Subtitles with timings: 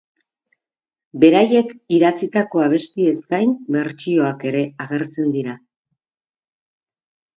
[1.23, 5.55] Beraiek idatzitako abestiez gain bertsioak ere agertzen dira.